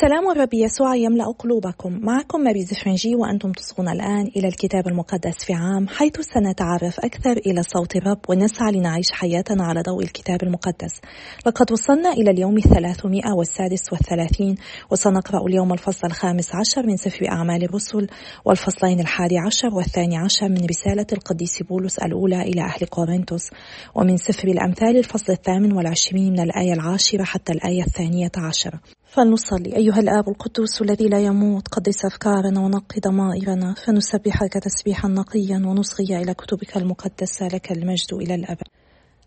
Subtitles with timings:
[0.00, 2.00] سلام الرب يسوع يملأ قلوبكم.
[2.02, 7.62] معكم ماري زفرنجي وأنتم تصغون الآن إلى الكتاب المقدس في عام حيث سنتعرف أكثر إلى
[7.62, 11.00] صوت الرب ونسعى لنعيش حياتنا على ضوء الكتاب المقدس.
[11.46, 14.54] لقد وصلنا إلى اليوم الثلاثمائة والسادس والثلاثين
[14.90, 18.06] وسنقرأ اليوم الفصل الخامس عشر من سفر أعمال الرسل
[18.44, 23.50] والفصلين الحادي عشر والثاني عشر من رسالة القديس بولس الأولى إلى أهل كورنثوس
[23.94, 29.76] ومن سفر الأمثال الفصل الثامن والعشرين من الآية العاشرة حتى الآية الثانية عشرة فلنصلي.
[29.76, 36.34] أيها الآب القدوس الذي لا يموت قدس أفكارنا ونقي ضمائرنا فنسبحك تسبيحا نقيا ونصغي إلى
[36.34, 38.68] كتبك المقدسة لك المجد إلى الأبد.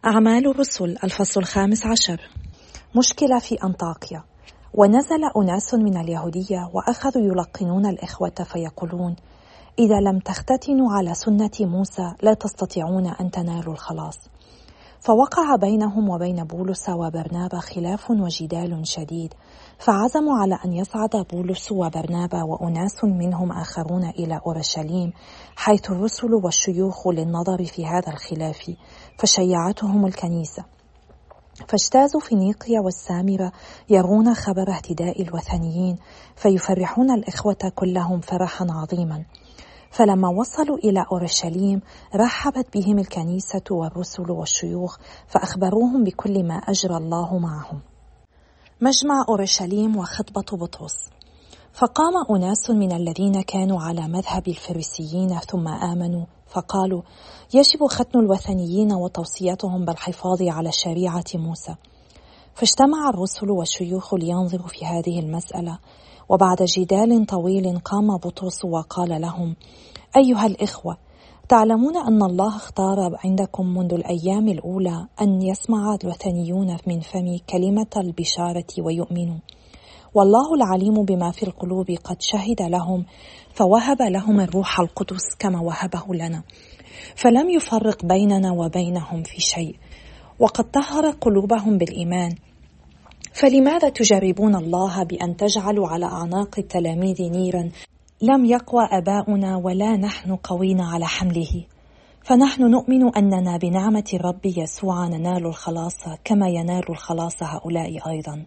[0.05, 2.29] أعمال الرسل الفصل الخامس عشر.
[2.97, 4.23] مشكلة في أنطاكيا.
[4.73, 9.15] ونزل أناس من اليهودية وأخذوا يلقنون الإخوة فيقولون
[9.79, 14.30] إذا لم تختتنوا على سنة موسى لا تستطيعون أن تنالوا الخلاص.
[15.01, 19.33] فوقع بينهم وبين بولس وبرنابا خلاف وجدال شديد
[19.77, 25.13] فعزموا على أن يصعد بولس وبرنابا وأناس منهم آخرون إلى أورشليم
[25.55, 28.71] حيث الرسل والشيوخ للنظر في هذا الخلاف
[29.17, 30.65] فشيعتهم الكنيسة.
[31.67, 33.51] فاجتازوا فينيقيا والسامرة
[33.89, 35.97] يرون خبر اهتداء الوثنيين
[36.35, 39.25] فيفرحون الإخوة كلهم فرحا عظيما.
[39.91, 41.81] فلما وصلوا إلى أورشليم
[42.15, 44.97] رحبت بهم الكنيسة والرسل والشيوخ
[45.27, 47.79] فأخبروهم بكل ما أجرى الله معهم.
[48.81, 51.09] مجمع أورشليم وخطبة بطرس.
[51.73, 57.01] فقام أناس من الذين كانوا على مذهب الفريسيين ثم آمنوا فقالوا
[57.53, 61.75] يجب ختن الوثنيين وتوصيتهم بالحفاظ على شريعة موسى
[62.53, 65.79] فاجتمع الرسل والشيوخ لينظروا في هذه المسألة.
[66.31, 69.55] وبعد جدال طويل قام بطرس وقال لهم
[70.17, 70.97] أيها الإخوة
[71.49, 78.67] تعلمون أن الله اختار عندكم منذ الأيام الأولى أن يسمع الوثنيون من فمي كلمة البشارة
[78.79, 79.39] ويؤمنوا
[80.13, 83.05] والله العليم بما في القلوب قد شهد لهم
[83.53, 86.43] فوهب لهم الروح القدس كما وهبه لنا.
[87.15, 89.75] فلم يفرق بيننا وبينهم في شيء.
[90.39, 92.35] وقد طهر قلوبهم بالإيمان
[93.33, 97.69] فلماذا تجربون الله بأن تجعلوا على أعناق التلاميذ نيرا؟
[98.21, 101.65] لم يقوى أباؤنا ولا نحن قوين على حمله.
[102.23, 108.45] فنحن نؤمن أننا بنعمة الرب يسوع ننال الخلاص كما ينال الخلاص هؤلاء أيضا.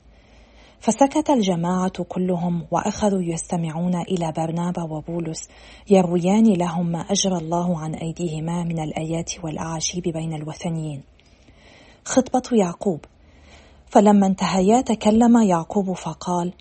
[0.81, 5.49] فسكت الجماعة كلهم وأخذوا يستمعون إلى برنابا وبولس
[5.91, 11.03] يرويان لهم ما اجرى الله عن أيديهما من الآيات والاعاجيب بين الوثنيين.
[12.05, 13.01] خطبة يعقوب.
[13.95, 16.53] فلما انتهيا تكلم يعقوب فقال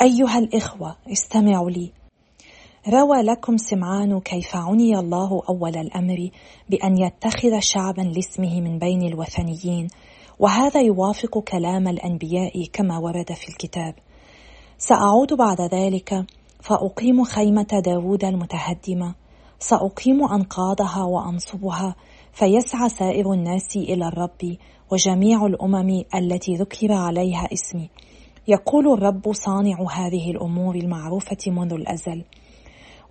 [0.00, 1.92] أيها الإخوة استمعوا لي.
[2.88, 6.30] روى لكم سمعان كيف عني الله أول الأمر
[6.70, 9.88] بأن يتخذ شعبا لاسمه من بين الوثنيين
[10.38, 13.94] وهذا يوافق كلام الأنبياء كما ورد في الكتاب.
[14.78, 16.24] سأعود بعد ذلك
[16.60, 19.14] فأقيم خيمة داود المتهدمة
[19.58, 21.96] سأقيم أنقاضها وأنصبها
[22.32, 24.56] فيسعى سائر الناس إلى الرب
[24.92, 27.90] وجميع الأمم التي ذكر عليها اسمي.
[28.48, 32.24] يقول الرب صانع هذه الأمور المعروفة منذ الأزل.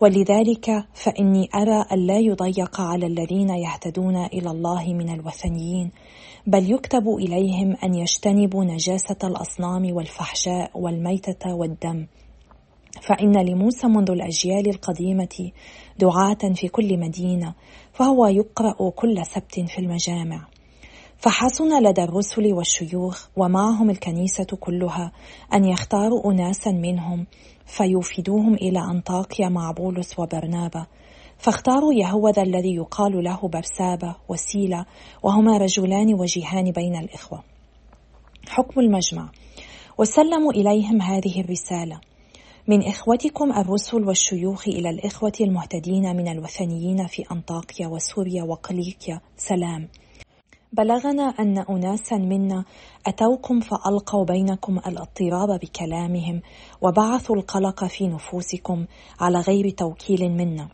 [0.02, 5.92] ولذلك فإني أرى ألا يضيق على الذين يهتدون إلى الله من الوثنيين
[6.48, 12.08] بل يكتب إليهم أن يجتنبوا نجاسة الأصنام والفحشاء والميتة والدم.
[13.02, 15.52] فإن لموسى منذ الأجيال القديمة
[16.00, 17.54] دعاة في كل مدينة
[17.94, 20.48] فهو يقرأ كل سبت في المجامع.
[21.26, 25.12] فحسن لدى الرسل والشيوخ ومعهم الكنيسة كلها
[25.54, 27.28] أن يختاروا أناسا منهم
[27.66, 30.86] فيوفدوهم إلى أنطاكيا مع بولس وبرنابا.
[31.38, 34.86] فاختاروا يهوذا الذي يقال له برسابة وسيلة
[35.24, 37.44] وهما رجلان وجيهان بين الإخوة.
[38.48, 39.30] حكم المجمع.
[39.98, 42.00] وسلموا إليهم هذه الرسالة.
[42.68, 49.88] من إخوتكم الرسل والشيوخ إلى الإخوة المهتدين من الوثنيين في أنطاكيا وسوريا وقليكيا سلام.
[50.78, 52.64] بلغنا أن أناسا منا
[53.08, 56.42] أتوكم فألقوا بينكم الاضطراب بكلامهم
[56.82, 58.86] وبعثوا القلق في نفوسكم
[59.20, 60.70] على غير توكيل منا.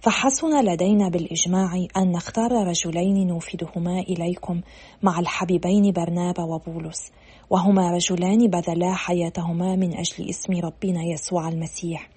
[0.00, 4.60] فحسن لدينا بالإجماع أن نختار رجلين نوفدهما إليكم
[5.02, 7.12] مع الحبيبين برنابا وبولس
[7.50, 12.10] وهما رجلان بذلا حياتهما من أجل اسم ربنا يسوع المسيح.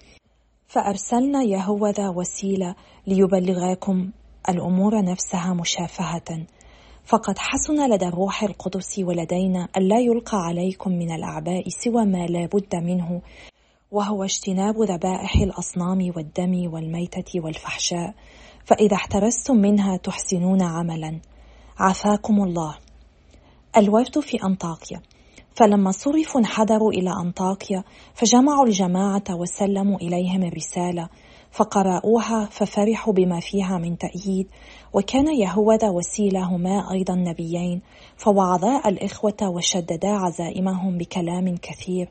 [0.68, 2.74] فأرسلنا يهوذا وسيلة
[3.06, 4.10] ليبلغاكم
[4.48, 6.46] الأمور نفسها مشافهة.
[7.10, 12.74] فقد حسن لدى الروح القدس ولدينا ألا يلقى عليكم من الأعباء سوى ما لا بد
[12.74, 13.22] منه
[13.90, 18.14] وهو اجتناب ذبائح الأصنام والدم والميتة والفحشاء.
[18.64, 21.20] فإذا احترستم منها تحسنون عملا.
[21.78, 22.76] عافاكم الله.
[23.76, 25.00] الوفد في أنطاكيا.
[25.56, 27.84] فلما صرفوا انحدروا إلى أنطاكيا
[28.14, 31.08] فجمعوا الجماعة وسلموا إليهم الرسالة
[31.50, 34.48] فقرأوها ففرحوا بما فيها من تأييد
[34.92, 37.82] وكان يهوذا وسيلة هما أيضا نبيين
[38.16, 42.08] فوعظا الإخوة وشددا عزائمهم بكلام كثير.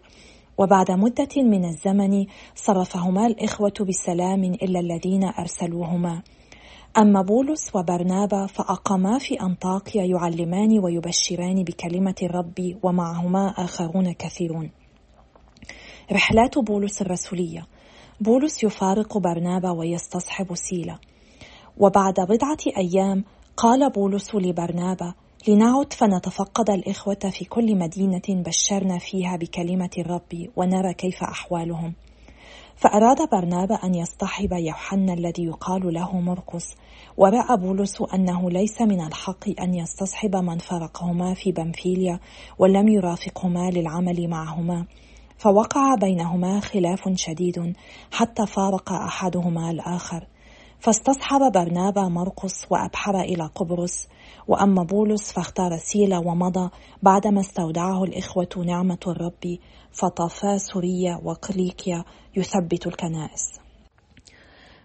[0.57, 6.21] وبعد مدة من الزمن صرفهما الإخوة بسلام إلا الذين أرسلوهما.
[6.97, 14.71] أما بولس وبرنابا فأقاما في أنطاكيا يعلمان ويبشران بكلمة الرب ومعهما آخرون كثيرون.
[16.11, 17.67] رحلات بولس الرسولية.
[18.21, 20.99] بولس يفارق برنابا ويستصحب سيلا.
[21.79, 23.23] وبعد بضعة أيام
[23.57, 25.13] قال بولس لبرنابا
[25.47, 31.93] لنعد فنتفقد الإخوة في كل مدينة بشرنا فيها بكلمة الرب ونرى كيف أحوالهم.
[32.75, 36.75] فأراد برنابا أن يصطحب يوحنا الذي يقال له مرقس
[37.17, 42.19] ورأى بولس أنه ليس من الحق أن يستصحب من فرقهما في بنفيليا
[42.59, 44.85] ولم يرافقهما للعمل معهما.
[45.37, 47.73] فوقع بينهما خلاف شديد
[48.11, 50.27] حتى فارق أحدهما الآخر.
[50.79, 54.07] فاستصحب برنابا مرقس وأبحر إلى قبرص
[54.47, 56.69] وأما بولس فاختار سيلا ومضى
[57.03, 59.57] بعدما استودعه الإخوة نعمة الرب
[59.91, 62.03] فطافا سوريا وقليكيا
[62.37, 63.59] يثبت الكنائس.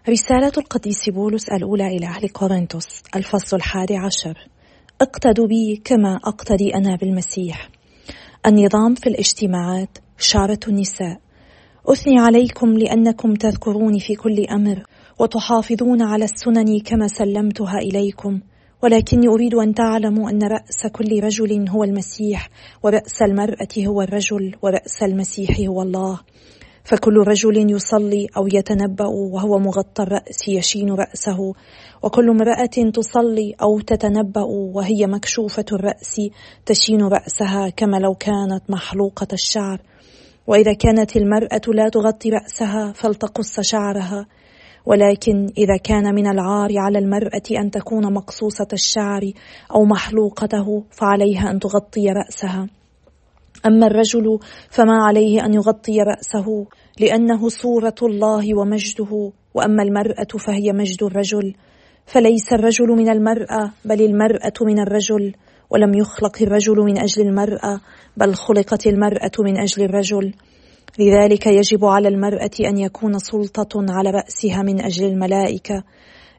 [0.09, 4.47] رسالة القديس بولس الأولى إلى أهل كورنثوس الفصل الحادي عشر.
[5.01, 7.69] اقتدوا بي كما أقتدي أنا بالمسيح.
[8.45, 11.19] النظام في الاجتماعات شارة النساء.
[11.87, 14.83] أثني عليكم لأنكم تذكروني في كل أمر
[15.19, 18.39] وتحافظون على السنن كما سلمتها إليكم.
[18.83, 22.49] ولكني أريد أن تعلموا أن رأس كل رجل هو المسيح
[22.83, 26.19] ورأس المرأة هو الرجل ورأس المسيح هو الله.
[26.83, 31.53] فكل رجل يصلي أو يتنبأ وهو مغطى الرأس يشين رأسه
[32.03, 36.21] وكل امرأة تصلي أو تتنبأ وهي مكشوفة الرأس
[36.65, 39.81] تشين رأسها كما لو كانت محلوقة الشعر.
[40.47, 44.27] وإذا كانت المرأة لا تغطي رأسها فلتقص شعرها
[44.85, 49.31] ولكن إذا كان من العار على المرأة أن تكون مقصوصة الشعر
[49.75, 52.67] أو محلوقته فعليها أن تغطي رأسها.
[53.65, 54.39] أما الرجل
[54.69, 56.65] فما عليه أن يغطي رأسه
[56.99, 59.31] لأنه صورة الله ومجده.
[59.53, 61.55] وأما المرأة فهي مجد الرجل.
[62.05, 65.33] فليس الرجل من المرأة بل المرأة من الرجل.
[65.69, 67.79] ولم يخلق الرجل من أجل المرأة
[68.17, 70.33] بل خلقت المرأة من أجل الرجل.
[70.99, 75.83] لذلك يجب على المرأة أن يكون سلطة على رأسها من أجل الملائكة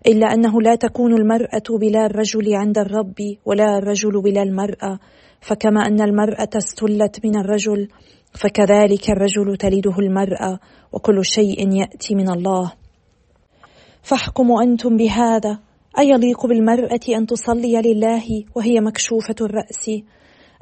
[0.06, 3.14] إلا أنه لا تكون المرأة بلا الرجل عند الرب
[3.44, 4.99] ولا الرجل بلا المرأة.
[5.41, 7.88] فكما أن المرأة استلت من الرجل
[8.32, 10.59] فكذلك الرجل تلده المرأة
[10.93, 12.73] وكل شيء يأتي من الله.
[14.02, 15.59] فاحكموا أنتم بهذا.
[15.99, 19.91] أيليق بالمرأة أن تصلي لله وهي مكشوفة الرأس؟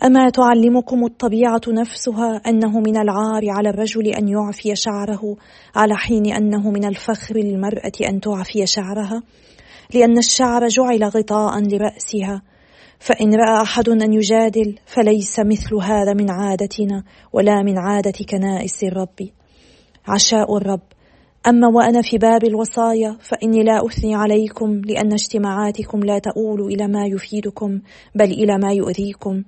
[0.02, 5.36] أما تعلمكم الطبيعة نفسها أنه من العار على الرجل أن يعفي شعره
[5.74, 9.22] على حين أنه من الفخر للمرأة أن تعفي شعرها؟
[9.94, 12.42] لأن الشعر جعل غطاء لرأسها.
[12.98, 19.28] فإن رأى أحد أن يجادل فليس مثل هذا من عادتنا ولا من عادة كنائس الرب.
[20.08, 20.80] عشاء الرب.
[21.46, 27.06] أما وأنا في باب الوصايا فإني لا أثني عليكم لأن اجتماعاتكم لا تؤول إلى ما
[27.06, 27.80] يفيدكم
[28.14, 29.42] بل إلى ما يؤذيكم.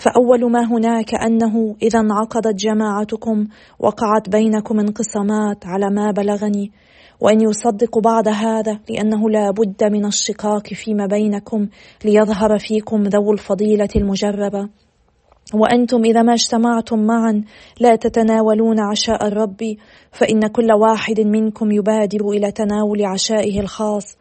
[0.00, 3.46] فأول ما هناك أنه إذا انعقدت جماعتكم
[3.78, 6.72] وقعت بينكم انقسامات على ما بلغني
[7.20, 11.68] وأن يصدق بعد هذا لأنه لا بد من الشقاق فيما بينكم
[12.04, 14.68] ليظهر فيكم ذو الفضيلة المجربة.
[15.54, 17.44] وأنتم إذا ما اجتمعتم معا
[17.80, 19.76] لا تتناولون عشاء الرب
[20.12, 24.16] فإن كل واحد منكم يبادر إلى تناول عشائه الخاص.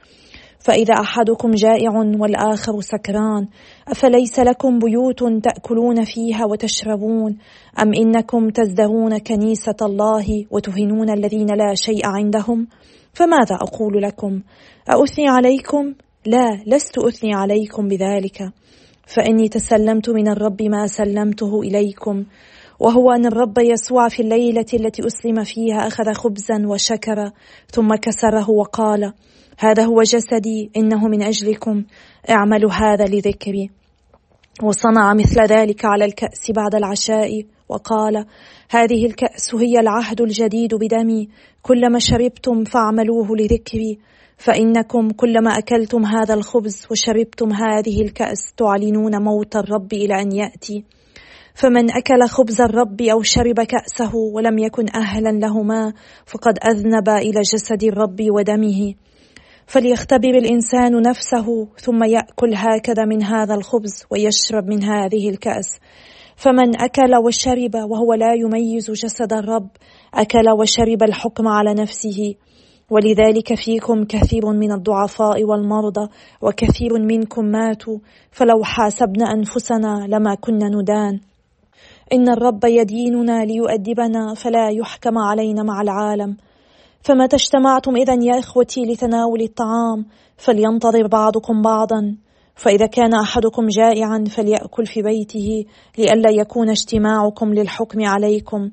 [0.60, 3.48] فإذا أحدكم جائع والآخر سكران
[3.88, 7.38] أفليس لكم بيوت تأكلون فيها وتشربون؟
[7.80, 12.68] أم إنكم تزدرون كنيسة الله وتهنون الذين لا شيء عندهم؟
[13.13, 14.42] فماذا أقول لكم؟
[14.89, 15.94] أثني عليكم؟
[16.25, 18.51] لا لست أثني عليكم بذلك.
[19.08, 22.25] فإني تسلمت من الرب ما سلمته إليكم
[22.80, 27.32] وهو أن الرب يسوع في الليلة التي أسلم فيها أخذ خبزا وشكر
[27.72, 29.13] ثم كسره وقال
[29.62, 31.84] هذا هو جسدي إنه من أجلكم.
[32.30, 33.70] اعملوا هذا لذكري.
[34.63, 38.25] وصنع مثل ذلك على الكأس بعد العشاء وقال
[38.70, 41.30] هذه الكأس هي العهد الجديد بدمي.
[41.62, 44.00] كلما شربتم فاعملوه لذكري.
[44.38, 50.84] فإنكم كلما أكلتم هذا الخبز وشربتم هذه الكأس تعلنون موت الرب إلى أن يأتي.
[51.54, 55.94] فمن أكل خبز الرب أو شرب كأسه ولم يكن أهلا لهما
[56.25, 58.94] فقد أذنب إلى جسد الرب ودمه.
[59.70, 65.80] فليختبر الإنسان نفسه ثم يأكل هكذا من هذا الخبز ويشرب من هذه الكأس.
[66.36, 69.70] فمن أكل وشرب وهو لا يميز جسد الرب
[70.14, 72.36] أكل وشرب الحكم على نفسه.
[72.90, 76.10] ولذلك فيكم كثير من الضعفاء والمرضى
[76.42, 77.98] وكثير منكم ماتوا.
[78.32, 81.20] فلو حاسبنا أنفسنا لما كنا ندان.
[82.14, 86.38] إن الرب يديننا ليؤدبنا فلا يحكم علينا مع العالم.
[87.01, 90.06] فمتى اجتمعتم إذا يا إخوتي لتناول الطعام
[90.38, 92.18] فلينتظر بعضكم بعضا.
[92.56, 95.65] فإذا كان أحدكم جائعا فليأكل في بيته
[95.98, 98.72] لئلا يكون اجتماعكم للحكم عليكم.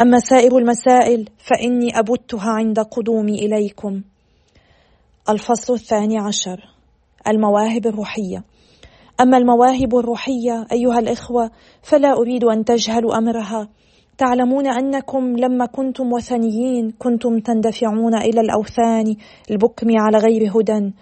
[0.00, 4.02] أما سائر المسائل فإني أبتها عند قدومي إليكم.
[5.28, 6.68] الفصل الثاني عشر.
[7.28, 8.44] المواهب الروحية.
[9.20, 11.50] أما المواهب الروحية أيها الإخوة
[11.82, 13.68] فلا أريد أن تجهلوا أمرها.
[14.18, 19.16] تعلمون أنكم لما كنتم وثنيين كنتم تندفعون إلى الأوثان
[19.50, 20.92] البكم على غير هدى.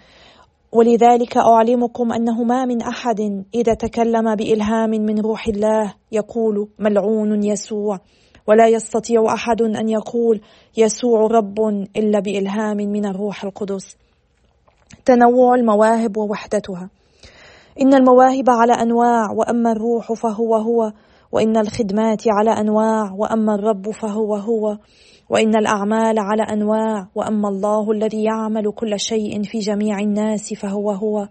[0.71, 7.99] ولذلك أعلمكم أنه ما من أحد إذا تكلم بإلهام من روح الله يقول ملعون يسوع.
[8.47, 10.41] ولا يستطيع أحد أن يقول
[10.77, 11.59] يسوع رب
[11.97, 13.97] إلا بإلهام من الروح القدس.
[15.05, 16.89] تنوع المواهب ووحدتها.
[17.81, 20.91] إن المواهب على أنواع وأما الروح فهو هو.
[21.33, 24.77] وإن الخدمات على أنواع وأما الرب فهو هو
[25.29, 31.27] وإن الأعمال على أنواع وأما الله الذي يعمل كل شيء في جميع الناس فهو هو.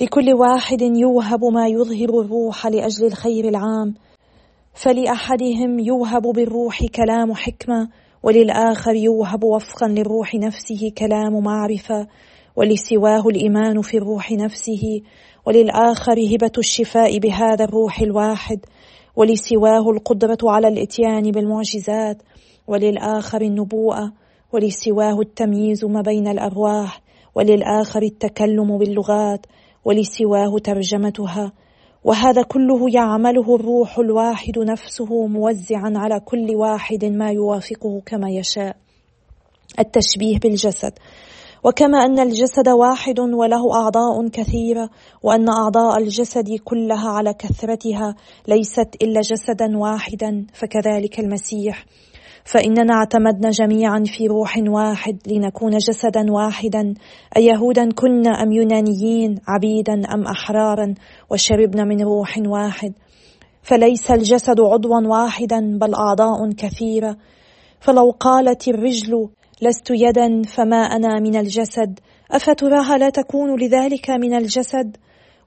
[0.00, 3.94] لكل واحد يوهب ما يظهر الروح لأجل الخير العام.
[4.74, 7.88] فلأحدهم يوهب بالروح كلام حكمة
[8.22, 12.06] وللآخر يوهب وفقا للروح نفسه كلام معرفة
[12.56, 15.02] ولسواه الإيمان في الروح نفسه
[15.46, 18.60] وللآخر هبة الشفاء بهذا الروح الواحد.
[19.16, 22.22] ولسواه القدرة على الإتيان بالمعجزات
[22.66, 24.12] وللآخر النبوءة
[24.52, 27.02] ولسواه التمييز ما بين الأرواح
[27.34, 29.46] وللآخر التكلم باللغات
[29.84, 31.52] ولسواه ترجمتها.
[32.04, 38.76] وهذا كله يعمله الروح الواحد نفسه موزعا على كل واحد ما يوافقه كما يشاء.
[39.78, 40.92] التشبيه بالجسد.
[41.66, 44.90] وكما أن الجسد واحد وله أعضاء كثيرة
[45.22, 48.14] وأن أعضاء الجسد كلها على كثرتها
[48.48, 51.84] ليست إلا جسدا واحدا فكذلك المسيح.
[52.44, 56.94] فإننا اعتمدنا جميعا في روح واحد لنكون جسدا واحدا
[57.36, 60.94] ايهودا كنا أم يونانيين عبيدا أم أحرارا
[61.30, 62.92] وشربنا من روح واحد.
[63.62, 67.16] فليس الجسد عضوا واحدا بل أعضاء كثيرة.
[67.80, 69.28] فلو قالت الرجل
[69.62, 72.00] لست يدا فما أنا من الجسد.
[72.30, 74.96] أفتراها لا تكون لذلك من الجسد؟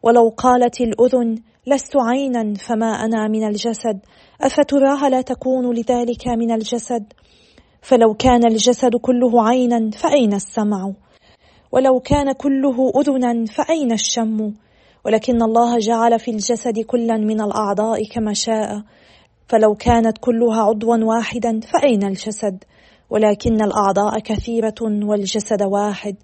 [0.03, 1.35] ولو قالت الأذن
[1.67, 3.99] لست عينا فما أنا من الجسد.
[4.41, 7.13] أفتراها لا تكون لذلك من الجسد؟
[7.81, 10.93] فلو كان الجسد كله عينا فأين السمع؟
[11.71, 14.53] ولو كان كله أذنا فأين الشم؟
[15.05, 18.81] ولكن الله جعل في الجسد كلا من الأعضاء كما شاء.
[19.47, 22.63] فلو كانت كلها عضوا واحدا فأين الجسد؟
[23.09, 26.15] ولكن الأعضاء كثيره والجسد واحد.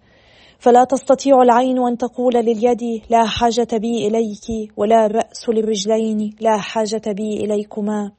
[0.60, 7.02] فلا تستطيع العين أن تقول لليد لا حاجة بي إليك ولا الرأس للرجلين لا حاجة
[7.08, 8.12] بي إليكما.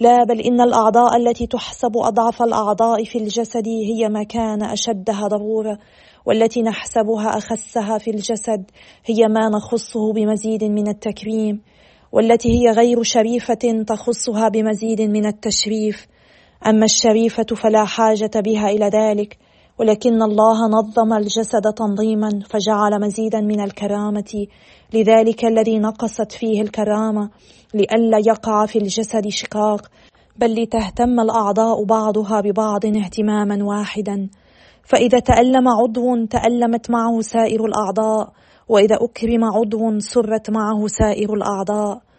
[0.00, 5.78] لا بل إن الأعضاء التي تحسب أضعف الأعضاء في الجسد هي ما كان أشدها ضرورة
[6.26, 8.70] والتي نحسبها أخسها في الجسد
[9.06, 11.62] هي ما نخصه بمزيد من التكريم
[12.12, 16.06] والتي هي غير شريفة تخصها بمزيد من التشريف.
[16.66, 19.38] أما الشريفة فلا حاجة بها إلى ذلك
[19.78, 24.46] ولكن الله نظم الجسد تنظيما فجعل مزيدا من الكرامة.
[24.94, 27.30] لذلك الذي نقصت فيه الكرامة
[27.74, 29.90] لئلا يقع في الجسد شقاق
[30.36, 34.28] بل لتهتم الأعضاء بعضها ببعض اهتماما واحدا.
[34.84, 38.32] فإذا تألم عضو تألمت معه سائر الأعضاء
[38.68, 42.09] وإذا أكرم عضو سرت معه سائر الأعضاء.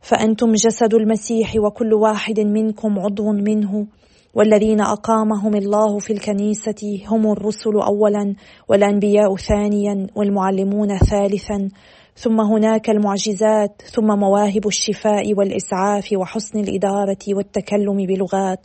[0.00, 3.86] فأنتم جسد المسيح وكل واحد منكم عضو منه.
[4.34, 8.34] والذين أقامهم الله في الكنيسة هم الرسل اولا
[8.68, 11.68] والأنبياء ثانيا والمعلمون ثالثا.
[12.16, 18.60] ثم هناك المعجزات ثم مواهب الشفاء والإسعاف وحسن الإدارة والتكلم بلغات.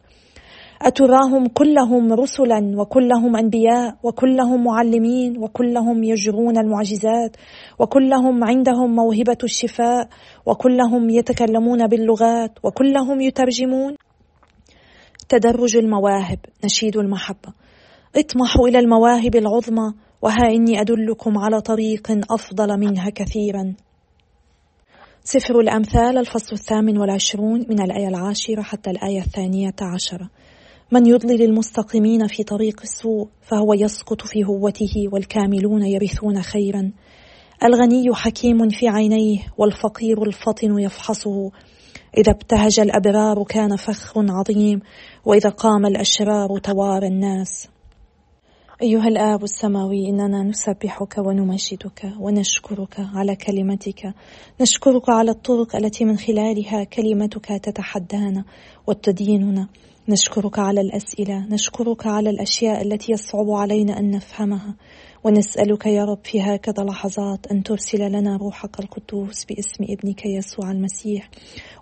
[0.83, 7.37] أتراهم كلهم رسلا وكلهم أنبياء وكلهم معلمين وكلهم يجرون المعجزات
[7.79, 10.09] وكلهم عندهم موهبة الشفاء
[10.45, 13.95] وكلهم يتكلمون باللغات وكلهم يترجمون.
[15.29, 17.53] تدرج المواهب نشيد المحبة.
[18.15, 23.73] اطمحوا إلى المواهب العظمى وها إني أدلكم على طريق أفضل منها كثيرا.
[25.23, 30.29] سفر الأمثال الفصل الثامن والعشرون من الآية العاشرة حتى الآية الثانية عشرة.
[30.91, 36.91] من يضلل المستقيمين في طريق السوء فهو يسقط في هوته والكاملون يرثون خيرا.
[37.63, 41.51] الغني حكيم في عينيه والفقير الفطن يفحصه.
[42.17, 44.81] إذا ابتهج الأبرار كان فخر عظيم
[45.25, 47.67] وإذا قام الأشرار توارى الناس.
[48.81, 54.13] أيها الآب السماوي إننا نسبحك ونمجدك ونشكرك على كلمتك.
[54.61, 58.45] نشكرك على الطرق التي من خلالها كلمتك تتحدانا
[58.87, 59.67] وتديننا.
[60.09, 64.75] نشكرك على الأسئلة نشكرك على الأشياء التي يصعب علينا أن نفهمها.
[65.23, 71.29] ونسألك يا رب في هكذا لحظات أن ترسل لنا روحك القدوس باسم ابنك يسوع المسيح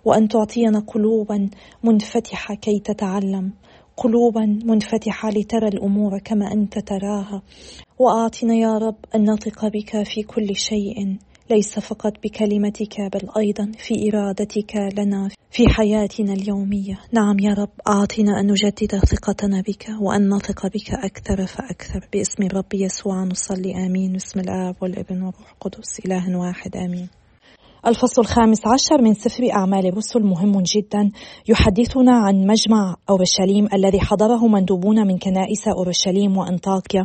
[0.04, 1.50] وأن تعطينا قلوبا
[1.82, 3.52] منفتحة كي تتعلم
[3.96, 7.42] قلوبا منفتحة لترى الأمور كما أنت تراها.
[7.98, 11.18] وأعطنا يا رب أن نثق بك في كل شيء.
[11.52, 17.00] ليس فقط بكلمتك بل أيضا في إرادتك لنا في حياتنا اليومية.
[17.12, 22.08] نعم يا رب أعطنا أن نجدد ثقتنا بك وأن نثق بك أكثر فأكثر.
[22.12, 24.12] باسم الرب يسوع نصلي آمين.
[24.12, 27.08] باسم الآب والابن والروح القدس إله واحد آمين.
[27.86, 31.10] الفصل الخامس عشر من سفر أعمال الرسل مهم جدا.
[31.48, 37.04] يحدثنا عن مجمع أورشليم الذي حضره مندوبون من كنائس أورشليم وأنطاكيا.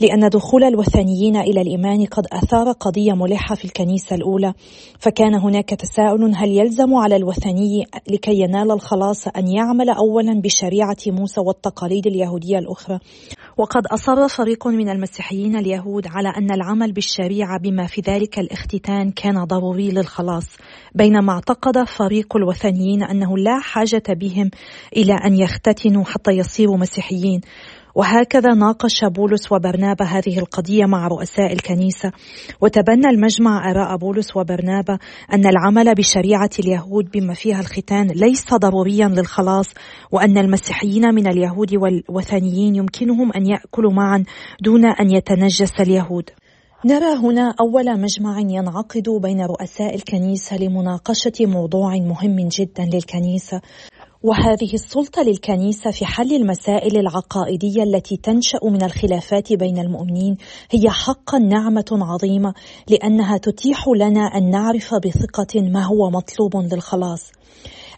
[0.00, 4.52] لأن دخول الوثنيين إلى الإيمان قد أثار قضية ملحة في الكنيسة الأولى.
[4.98, 11.40] فكان هناك تساؤل هل يلزم على الوثني لكي ينال الخلاص أن يعمل أولا بشريعة موسى
[11.40, 12.98] والتقاليد اليهودية الأخرى.
[13.56, 19.44] وقد أصر فريق من المسيحيين اليهود على أن العمل بالشريعة بما في ذلك الاختتان كان
[19.44, 20.46] ضروري للخلاص
[20.94, 24.50] بينما اعتقد فريق الوثنيين أنه لا حاجة بهم
[24.96, 27.40] إلى أن يختتنوا حتى يصيروا مسيحيين.
[27.94, 32.12] وهكذا ناقش بولس وبرنابا هذه القضية مع رؤساء الكنيسة.
[32.60, 34.98] وتبنى المجمع آراء بولس وبرنابا
[35.32, 39.74] أن العمل بشريعة اليهود بما فيها الختان ليس ضروريا للخلاص
[40.12, 44.24] وأن المسيحيين من اليهود والوثنيين يمكنهم أن يأكلوا معا
[44.60, 46.30] دون أن يتنجس اليهود.
[46.84, 53.60] نرى هنا أول مجمع ينعقد بين رؤساء الكنيسة لمناقشة موضوع مهم جدا للكنيسة
[54.22, 60.36] وهذه السلطة للكنيسة في حل المسائل العقائدية التي تنشأ من الخلافات بين المؤمنين
[60.70, 62.54] هي حقا نعمة عظيمة
[62.88, 67.32] لأنها تتيح لنا أن نعرف بثقة ما هو مطلوب للخلاص.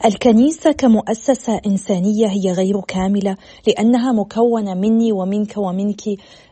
[0.05, 3.37] الكنيسة كمؤسسة إنسانية هي غير كاملة
[3.67, 6.01] لأنها مكونة مني ومنك ومنك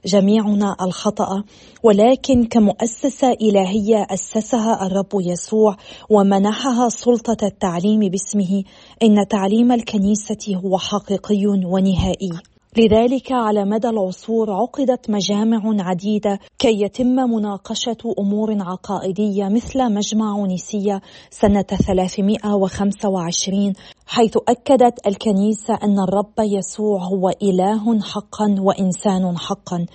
[0.07, 1.45] جميعنا الخطأ
[1.83, 5.77] ولكن كمؤسسة إلهية أسسها الرب يسوع
[6.11, 8.63] ومنحها سلطة التعليم باسمه.
[9.03, 12.50] إن تعليم الكنيسة هو حقيقي ونهائي.
[12.77, 21.01] لذلك على مدى العصور عقدت مجامع عديدة كي يتم مناقشة أمور عقائدية مثل مجمع نيسية
[21.31, 23.73] سنة 325
[24.07, 29.87] حيث أكدت الكنيسة أن الرب يسوع هو إله حقا وإنسان حقا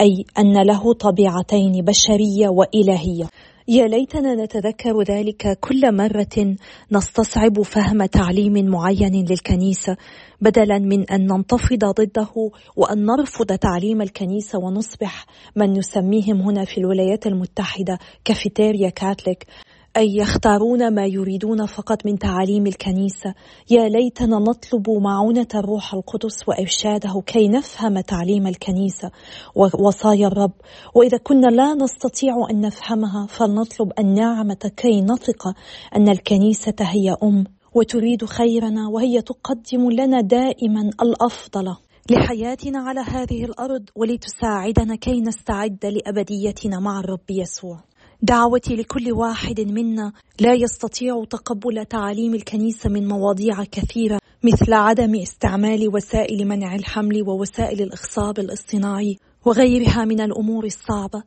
[0.00, 3.28] أي أن له طبيعتين بشرية وإلهية.
[3.68, 6.56] يا ليتنا نتذكر ذلك كل مرة
[6.92, 9.96] نستصعب فهم تعليم معين للكنيسة
[10.40, 17.26] بدلا من أن ننتفض ضده وأن نرفض تعليم الكنيسة ونصبح من نسميهم هنا في الولايات
[17.26, 19.46] المتحدة كافيتيريا كاتليك
[19.96, 23.34] أي يختارون ما يريدون فقط من تعاليم الكنيسة.
[23.70, 29.10] يا ليتنا نطلب معونة الروح القدس وإرشاده كي نفهم تعليم الكنيسة
[29.54, 30.52] ووصايا الرب.
[30.94, 35.54] وإذا كنا لا نستطيع أن نفهمها فلنطلب النعمة كي نثق
[35.96, 37.44] أن الكنيسة هي أم.
[37.74, 41.74] وتريد خيرنا وهي تقدم لنا دائما الأفضل
[42.10, 47.93] لحياتنا على هذه الأرض ولتساعدنا كي نستعد لأبديتنا مع الرب يسوع.
[48.24, 55.94] دعوتي لكل واحد منا لا يستطيع تقبل تعاليم الكنيسة من مواضيع كثيرة مثل عدم استعمال
[55.94, 61.22] وسائل منع الحمل ووسائل الإخصاب الاصطناعي وغيرها من الأمور الصعبة.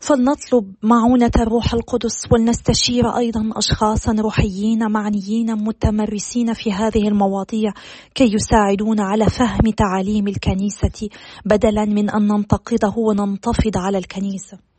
[0.00, 7.72] فلنطلب معونة الروح القدس ولنستشير أيضا أشخاصا روحيين معنيين متمرسين في هذه المواضيع
[8.14, 11.08] كي يساعدونا على فهم تعاليم الكنيسة
[11.44, 14.69] بدلا من أن ننتقده وننتفض على الكنيسة.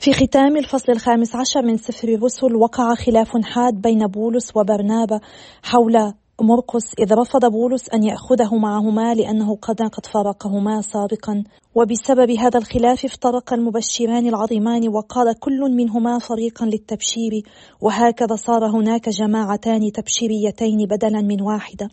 [0.00, 5.20] في ختام الفصل الخامس عشر من سفر الرسل وقع خلاف حاد بين بولس وبرنابا
[5.62, 11.44] حول مرقس إذ رفض بولس أن يأخذه معهما لأنه قد قد فارقهما سابقا.
[11.74, 17.42] وبسبب هذا الخلاف افترق المبشران العظيمان وقال كل منهما فريقا للتبشير.
[17.80, 21.88] وهكذا صار هناك جماعتان تبشيريتين بدلا من واحدة.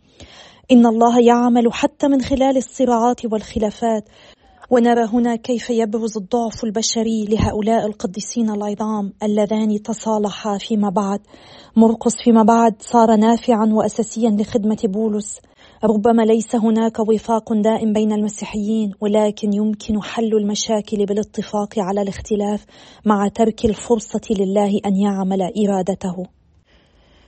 [0.72, 4.10] إن الله يعمل حتى من خلال الصراعات والخلافات.
[4.70, 11.20] ونرى هنا كيف يبرز الضعف البشري لهؤلاء القديسين العظام اللذان تصالحا فيما بعد.
[11.76, 15.40] مرقس فيما بعد صار نافعا وأساسيا لخدمة بولس.
[15.84, 22.66] ربما ليس هناك وفاق دائم بين المسيحيين ولكن يمكن حل المشاكل بالاتفاق على الاختلاف
[23.06, 26.37] مع ترك الفرصة لله أن يعمل إرادته.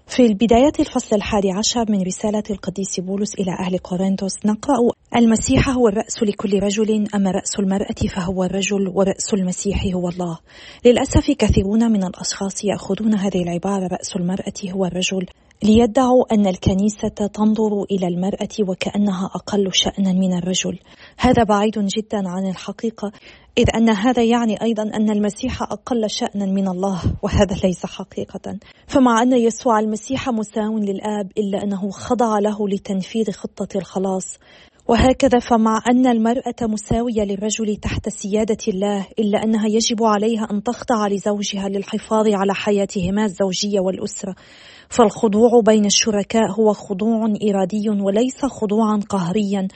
[0.10, 4.76] في البداية الفصل الحادي عشر من رسالة القديس بولس إلى أهل كورنثوس نقرأ
[5.16, 10.40] المسيح هو الرأس لكل رجل أما رأس المرأة فهو الرجل ورأس المسيح هو الله.
[10.86, 15.26] للأسف كثيرون من الأشخاص يأخذون هذه العبارة رأس المرأة هو الرجل.
[15.64, 20.80] ليدعوا أن الكنيسة تنظر إلى المرأة وكأنها أقل شأنا من الرجل.
[21.18, 23.12] هذا بعيد جدا عن الحقيقة.
[23.60, 28.58] إذ أن هذا يعني أيضا أن المسيح أقل شأنا من الله وهذا ليس حقيقة.
[28.88, 34.38] فمع أن يسوع المسيح مساو للآب إلا أنه خضع له لتنفيذ خطة الخلاص.
[34.88, 41.08] وهكذا فمع أن المرأة مساوية للرجل تحت سيادة الله إلا أنها يجب عليها أن تخضع
[41.08, 44.36] لزوجها للحفاظ على حياتهما الزوجية والأسرة.
[44.90, 49.68] فالخضوع بين الشركاء هو خضوع إرادي وليس خضوعا قهريا.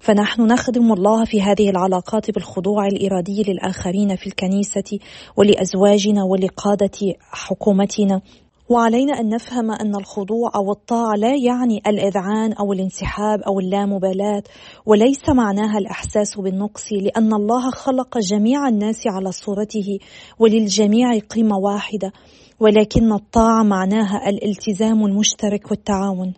[0.00, 4.98] فنحن نخدم الله في هذه العلاقات بالخضوع الإرادي للآخرين في الكنيسة
[5.36, 8.20] ولأزواجنا ولقادة حكومتنا.
[8.68, 14.42] وعلينا أن نفهم أن الخضوع أو الطاعة لا يعني الإذعان أو الانسحاب أو اللامبالاة
[14.86, 19.98] وليس معناها الإحساس بالنقص لأن الله خلق جميع الناس على صورته
[20.38, 22.12] وللجميع قيمة واحدة
[22.60, 26.34] ولكن الطاعة معناها الالتزام المشترك والتعاون.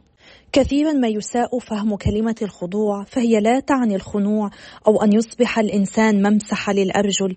[0.53, 4.51] كثيرا ما يساء فهم كلمة الخضوع فهي لا تعني الخنوع
[4.87, 7.37] أو أن يصبح الإنسان ممسح للأرجل.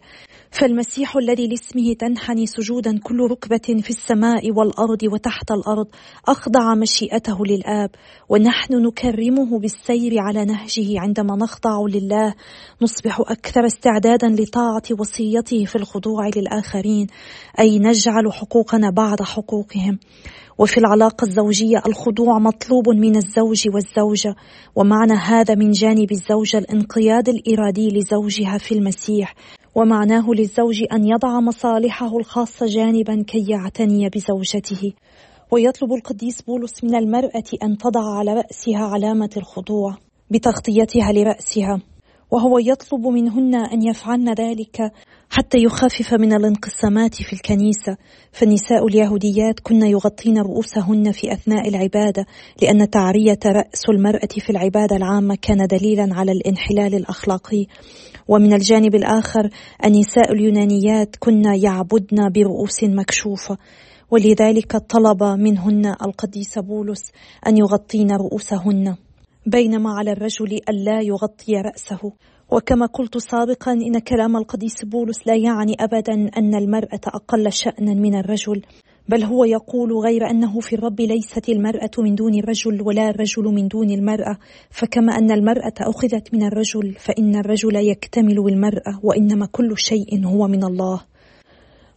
[0.52, 5.88] فالمسيح الذي لاسمه تنحني سجودا كل ركبة في السماء والأرض وتحت الأرض
[6.28, 7.90] أخضع مشيئته للآب.
[8.30, 12.34] ونحن نكرمه بالسير على نهجه عندما نخضع لله.
[12.82, 17.08] نصبح أكثر استعدادا لطاعة وصيته في الخضوع للآخرين
[17.60, 20.00] أي نجعل حقوقنا بعد حقوقهم.
[20.58, 24.36] وفي العلاقة الزوجية الخضوع مطلوب من الزوج والزوجة
[24.76, 29.36] ومعنى هذا من جانب الزوجة الانقياد الإرادي لزوجها في المسيح
[29.76, 34.94] ومعناه للزوج أن يضع مصالحه الخاصة جانبا كي يعتني بزوجته.
[35.52, 39.98] ويطلب القديس بولس من المرأة أن تضع على رأسها علامة الخضوع
[40.32, 41.93] بتغطيتها لرأسها.
[42.34, 44.92] وهو يطلب منهن أن يفعلن ذلك
[45.30, 47.98] حتى يخفف من الانقسامات في الكنيسة.
[48.32, 52.26] فالنساء اليهوديات كن يغطين رؤوسهن في أثناء العبادة
[52.62, 57.66] لأن تعرية رأس المرأة في العبادة العامة كان دليلا على الانحلال الأخلاقي.
[58.28, 59.50] ومن الجانب الآخر
[59.86, 63.58] النساء اليونانيات كن يعبدن برؤوس مكشوفة.
[64.12, 67.12] ولذلك طلب منهن القديس بولس
[67.48, 68.96] أن يغطين رؤوسهن.
[69.46, 72.12] بينما على الرجل ألا يغطي رأسه.
[72.52, 78.16] وكما قلت سابقا إن كلام القديس بولس لا يعني أبدا أن المرأة أقل شأنا من
[78.16, 78.62] الرجل
[79.10, 83.68] بل هو يقول غير أنه في الرب ليست المرأة من دون الرجل ولا الرجل من
[83.68, 84.38] دون المرأة.
[84.70, 90.64] فكما أن المرأة أخذت من الرجل فإن الرجل يكتمل بالمرأة وإنما كل شيء هو من
[90.64, 91.02] الله.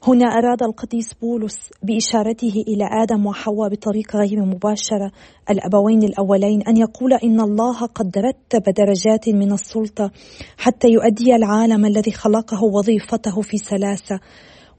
[0.09, 5.13] هنا أراد القديس بولس بإشارته إلى آدم وحواء بطريقة غير مباشرة.
[5.51, 10.11] الأبوين الأولين أن يقول إن الله قد رتب درجات من السلطة
[10.59, 14.21] حتى يؤدي العالم الذي خلقه وظيفته في سلاسة.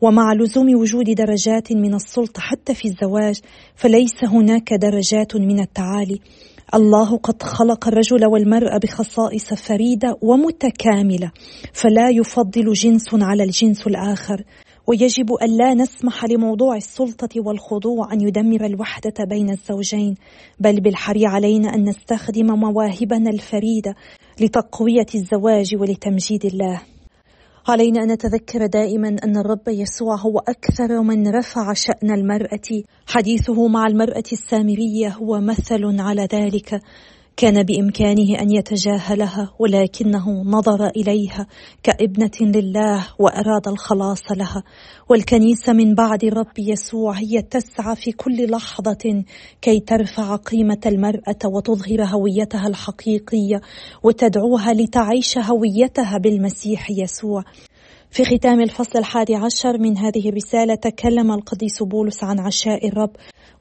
[0.02, 3.40] ومع لزوم وجود درجات من السلطة حتى في الزواج
[3.76, 6.20] فليس هناك درجات من التعالي.
[6.76, 11.32] الله قد خلق الرجل والمرأة بخصائص فريدة ومتكاملة
[11.74, 14.44] فلا يفضل جنس على الجنس الآخر.
[14.88, 20.16] ويجب ألا نسمح لموضوع السلطة والخضوع أن يدمر الوحدة بين الزوجين
[20.60, 23.96] بل بالحري علينا أن نستخدم مواهبنا الفريدة
[24.42, 26.82] لتقوية الزواج ولتمجيد الله.
[27.68, 32.84] علينا أن نتذكر دائما أن الرب يسوع هو أكثر من رفع شأن المرأة.
[33.08, 36.82] حديثه مع المرأة السامرية هو مثل على ذلك.
[37.38, 41.48] كان بإمكانه أن يتجاهلها ولكنه نظر إليها
[41.84, 44.64] كابنة لله وأراد الخلاص لها.
[45.10, 49.24] والكنيسه من بعد الرب يسوع هي تسعى في كل لحظة
[49.62, 53.62] كي ترفع قيمة المرأة وتظهر هويتها الحقيقية
[54.04, 57.44] وتدعوها لتعيش هويتها بالمسيح يسوع.
[58.12, 63.12] في ختام الفصل الحادي عشر من هذه الرسالة تكلم القديس بولس عن عشاء الرب.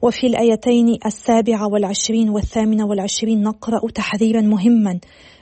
[0.01, 4.99] وفي الآيتين السابعة والعشرين والثامنة والعشرين نقرأ تحذيرا مهما.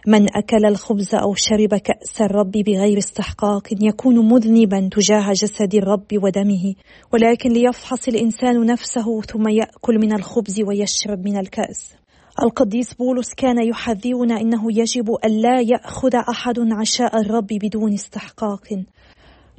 [0.08, 6.76] من أكل الخبز أو شرب كأس الرب بغير استحقاق يكون مذنبا تجاه جسد الرب ودمه.
[7.14, 11.96] ولكن ليفحص الإنسان نفسه ثم يأكل من الخبز ويشرب من الكأس.
[12.44, 18.84] القديس بولس كان يحذرنا إنه يجب الا يأخذ أحد عشاء الرب بدون استحقاق.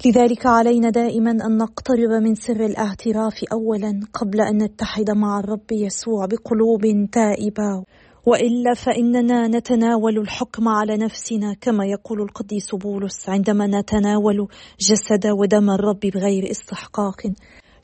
[0.04, 6.26] لذلك علينا دائما أن نقترب من سر الاعتراف اولا قبل أن نتحد مع الرب يسوع
[6.26, 7.84] بقلوب تائبة.
[8.26, 14.48] وإلا فإننا نتناول الحكم على نفسنا كما يقول القديس بولس عندما نتناول
[14.80, 17.22] جسد ودم الرب بغير استحقاق.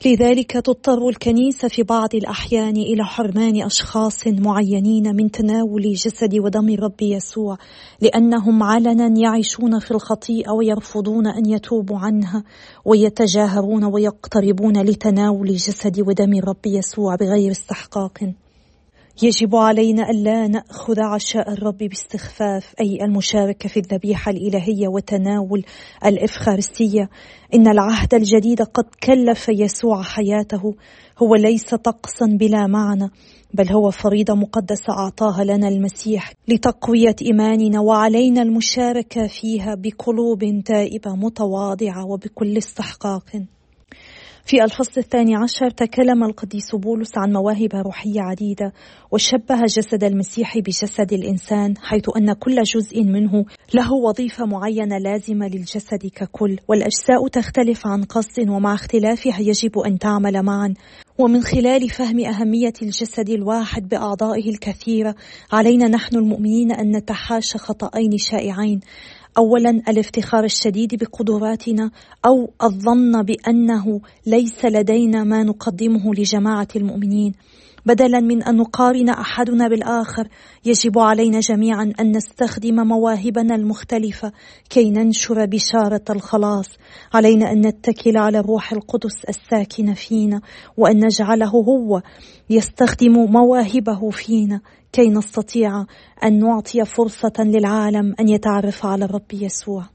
[0.05, 7.01] لذلك تضطر الكنيسة في بعض الأحيان إلى حرمان أشخاص معينين من تناول جسد ودم الرب
[7.01, 7.57] يسوع
[8.01, 12.43] لأنهم علنا يعيشون في الخطيئة ويرفضون أن يتوبوا عنها
[12.85, 18.33] ويتجاهرون ويقتربون لتناول جسد ودم الرب يسوع بغير استحقاق.
[19.21, 25.65] يجب علينا ألا نأخذ عشاء الرب باستخفاف أي المشاركة في الذبيحة الإلهية وتناول
[26.05, 27.09] الإفخارستية.
[27.53, 30.75] إن العهد الجديد قد كلف يسوع حياته.
[31.17, 33.09] هو ليس طقسا بلا معنى
[33.53, 42.05] بل هو فريضة مقدسة أعطاها لنا المسيح لتقوية إيماننا وعلينا المشاركة فيها بقلوب تائبة متواضعة
[42.05, 43.43] وبكل استحقاق.
[44.45, 48.73] في الفصل الثاني عشر تكلم القديس بولس عن مواهب روحية عديدة
[49.11, 56.11] وشبه جسد المسيح بجسد الإنسان حيث أن كل جزء منه له وظيفة معينة لازمة للجسد
[56.15, 56.57] ككل.
[56.67, 60.73] والأجزاء تختلف عن قصد ومع اختلافها يجب أن تعمل معا.
[61.17, 65.15] ومن خلال فهم أهمية الجسد الواحد بأعضائه الكثيرة
[65.51, 68.79] علينا نحن المؤمنين أن نتحاشى خطأين شائعين.
[69.37, 71.91] اولا الافتخار الشديد بقدراتنا
[72.25, 77.33] أو الظن بأنه ليس لدينا ما نقدمه لجماعة المؤمنين.
[77.85, 80.27] بدلا من أن نقارن أحدنا بالآخر
[80.65, 84.31] يجب علينا جميعا أن نستخدم مواهبنا المختلفة
[84.69, 86.69] كي ننشر بشارة الخلاص.
[87.13, 90.41] علينا أن نتكل على الروح القدس الساكن فينا
[90.77, 92.01] وأن نجعله هو
[92.49, 95.85] يستخدم مواهبه فينا كي نستطيع
[96.23, 99.85] أن نعطي فرصة للعالم أن يتعرف على الرب يسوع.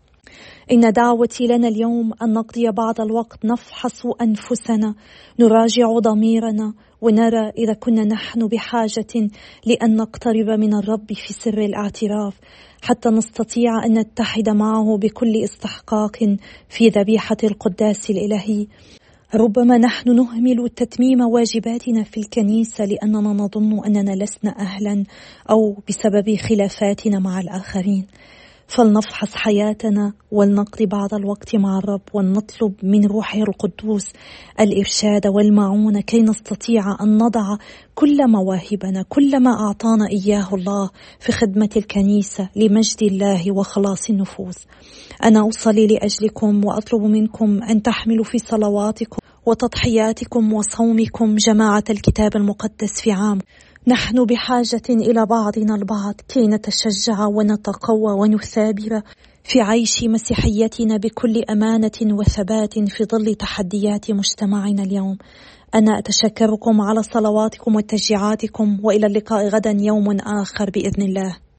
[0.73, 4.95] إن دعوتي لنا اليوم أن نقضي بعض الوقت نفحص أنفسنا
[5.41, 9.29] نراجع ضميرنا ونرى إذا كنا نحن بحاجة
[9.67, 12.35] لأن نقترب من الرب في سر الاعتراف
[12.83, 16.37] حتى نستطيع أن نتحد معه بكل استحقاق
[16.69, 18.67] في ذبيحة القداس الإلهي.
[19.35, 25.05] ربما نحن نهمل تتميم واجباتنا في الكنيسة لأننا نظن أننا لسنا أهلا
[25.51, 28.07] أو بسبب خلافاتنا مع الآخرين.
[28.69, 34.13] فلنفحص حياتنا ولنقضي بعض الوقت مع الرب ولنطلب من روحه القدوس
[34.61, 37.57] الإرشاد والمعونة كي نستطيع أن نضع
[37.95, 44.57] كل مواهبنا كل ما أعطانا إياه الله في خدمة الكنيسة لمجد الله وخلاص النفوس.
[45.25, 53.13] أنا أصلي لأجلكم وأطلب منكم أن تحملوا في صلواتكم وتضحياتكم وصومكم جماعة الكتاب المقدس في
[53.13, 53.39] عام.
[53.87, 59.03] نحن بحاجة إلى بعضنا البعض كي نتشجع ونتقوى ونثابر
[59.45, 65.19] في عيش مسيحيتنا بكل أمانة وثبات في ظل تحديات مجتمعنا اليوم.
[65.75, 71.37] أنا أتشكركم على صلواتكم وتشجيعاتكم وإلى اللقاء غدا يوم آخر بإذن الله.